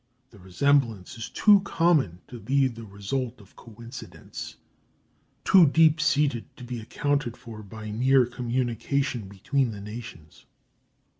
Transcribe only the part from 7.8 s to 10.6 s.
mere communication between the nations.